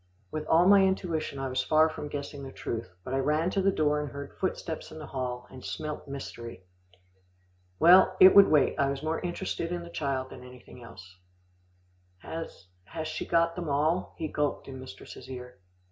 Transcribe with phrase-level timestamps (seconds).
[0.31, 3.61] With all my intuition, I was far from guessing the truth, but I ran to
[3.61, 6.63] the door and heard footsteps in the hall, and smelt mystery.
[7.79, 8.17] Well!
[8.19, 8.79] it would wait.
[8.79, 11.17] I was more interested in the child than in anything else.
[12.17, 15.59] "Has has she got them all?" he gulped in mistress's ear.